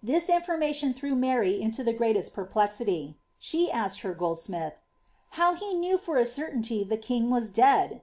[0.00, 1.42] This information threw 0
[1.84, 3.16] the greatest perplexity.
[3.40, 4.74] Slie asked her goldsmith, ^
[5.30, 8.02] How he * a certainty the king was dead